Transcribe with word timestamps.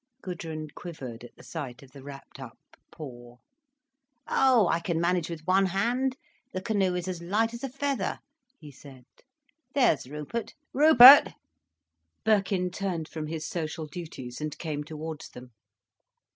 Gudrun 0.23 0.69
quivered 0.73 1.23
at 1.25 1.35
the 1.35 1.43
sight 1.43 1.83
of 1.83 1.91
the 1.91 2.01
wrapped 2.01 2.39
up 2.39 2.57
paw. 2.91 3.35
"Oh 4.27 4.67
I 4.67 4.79
can 4.79 4.99
manage 4.99 5.29
with 5.29 5.45
one 5.45 5.67
hand. 5.67 6.17
The 6.53 6.61
canoe 6.63 6.95
is 6.95 7.07
as 7.07 7.21
light 7.21 7.53
as 7.53 7.63
a 7.63 7.69
feather," 7.69 8.17
he 8.57 8.71
said. 8.71 9.05
"There's 9.75 10.09
Rupert!—Rupert!" 10.09 11.35
Birkin 12.25 12.71
turned 12.71 13.09
from 13.09 13.27
his 13.27 13.47
social 13.47 13.85
duties 13.85 14.41
and 14.41 14.57
came 14.57 14.83
towards 14.83 15.29
them. 15.29 15.51